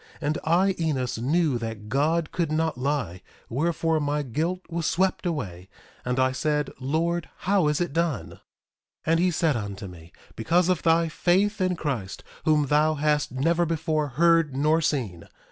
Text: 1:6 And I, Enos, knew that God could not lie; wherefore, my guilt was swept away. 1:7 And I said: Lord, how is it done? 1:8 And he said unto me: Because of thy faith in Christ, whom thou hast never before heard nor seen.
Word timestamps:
1:6 0.19 0.19
And 0.21 0.37
I, 0.43 0.75
Enos, 0.79 1.17
knew 1.19 1.59
that 1.59 1.87
God 1.87 2.31
could 2.31 2.51
not 2.51 2.75
lie; 2.75 3.21
wherefore, 3.49 3.99
my 3.99 4.23
guilt 4.23 4.61
was 4.67 4.87
swept 4.87 5.27
away. 5.27 5.69
1:7 6.07 6.09
And 6.09 6.19
I 6.19 6.31
said: 6.31 6.71
Lord, 6.79 7.29
how 7.45 7.67
is 7.67 7.79
it 7.79 7.93
done? 7.93 8.29
1:8 8.31 8.39
And 9.05 9.19
he 9.19 9.29
said 9.29 9.55
unto 9.55 9.85
me: 9.85 10.11
Because 10.35 10.69
of 10.69 10.81
thy 10.81 11.07
faith 11.07 11.61
in 11.61 11.75
Christ, 11.75 12.23
whom 12.45 12.65
thou 12.65 12.95
hast 12.95 13.31
never 13.31 13.63
before 13.63 14.07
heard 14.17 14.55
nor 14.57 14.81
seen. 14.81 15.25